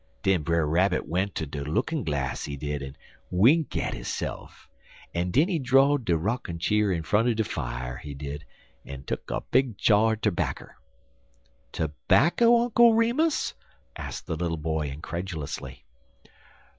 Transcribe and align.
Den 0.23 0.41
Brer 0.41 0.65
Rabbit 0.65 1.05
went 1.07 1.35
ter 1.35 1.45
de 1.45 1.63
lookin' 1.63 2.03
glass, 2.03 2.45
he 2.45 2.57
did, 2.57 2.81
en 2.81 2.97
wink 3.29 3.77
at 3.77 3.93
hisse'f, 3.93 4.67
en 5.13 5.29
den 5.29 5.47
he 5.47 5.59
draw'd 5.59 6.05
de 6.05 6.17
rockin' 6.17 6.57
cheer 6.57 6.91
in 6.91 7.03
front 7.03 7.27
er 7.27 7.35
de 7.35 7.43
fier, 7.43 7.97
he 7.97 8.15
did, 8.15 8.43
en 8.83 9.03
tuck 9.03 9.29
a 9.29 9.41
big 9.51 9.77
chaw 9.77 10.15
terbacker." 10.15 10.71
"Tobacco, 11.71 12.61
Uncle 12.63 12.95
Remus?" 12.95 13.53
asked 13.95 14.25
the 14.25 14.35
little 14.35 14.57
boy, 14.57 14.89
incredulously. 14.89 15.85